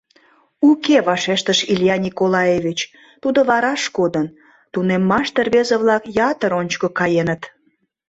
[0.69, 2.79] —Уке,— вашештыш Илья Николаевич,—
[3.23, 4.27] тудо вараш кодын,
[4.73, 7.41] тунеммаште рвезе-влак ятыр ончыко каеныт.